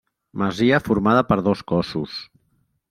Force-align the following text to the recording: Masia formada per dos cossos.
Masia 0.41 0.79
formada 0.87 1.23
per 1.33 1.39
dos 1.49 1.63
cossos. 1.75 2.19